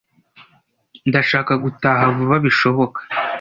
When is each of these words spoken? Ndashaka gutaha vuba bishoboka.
Ndashaka 1.09 1.53
gutaha 1.63 2.03
vuba 2.17 2.35
bishoboka. 2.45 2.99